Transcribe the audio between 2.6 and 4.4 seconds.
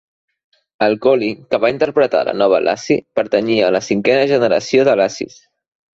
Lassie" pertanyia a la cinquena